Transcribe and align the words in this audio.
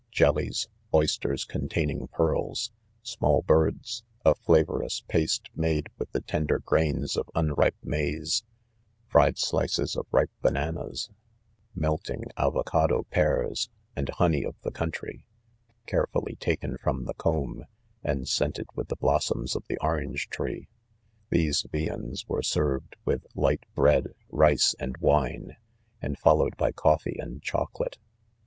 Jellies, 0.09 0.67
oysters 0.95 1.45
containing 1.45 2.07
pearls, 2.07 2.71
small 3.03 3.43
birds, 3.43 4.01
a 4.25 4.33
fla 4.33 4.63
vorous 4.63 5.07
paste 5.07 5.51
made 5.55 5.89
with 5.99 6.11
the 6.11 6.21
tender 6.21 6.57
grains. 6.57 7.15
of 7.15 7.29
unripe 7.35 7.75
maize, 7.83 8.43
fried 9.05 9.37
slices 9.37 9.95
of 9.95 10.07
ripe, 10.11 10.31
bananas, 10.41 11.11
mel 11.75 11.99
ting 11.99 12.23
avocado 12.35 13.03
pears, 13.11 13.69
and 13.95 14.09
honey 14.09 14.43
of 14.43 14.55
the 14.63 14.71
country, 14.71 15.23
carefully 15.85 16.35
taken 16.35 16.79
from 16.79 17.05
the 17.05 17.13
comb, 17.13 17.65
and 18.03 18.27
scented 18.27 18.65
with 18.73 18.87
the 18.87 18.95
blossoms 18.95 19.55
of 19.55 19.63
the 19.67 19.77
orange 19.81 20.29
tree 20.31 20.67
^ 21.25 21.29
these 21.29 21.63
viands 21.71 22.27
were 22.27 22.41
served 22.41 22.95
with 23.05 23.27
light 23.35 23.67
bread, 23.75 24.15
rice 24.29 24.73
and 24.79 24.97
wine, 24.97 25.57
and 26.01 26.17
followed 26.17 26.57
by 26.57 26.71
coffee 26.71 27.17
and 27.19 27.43
chocolate. 27.43 27.99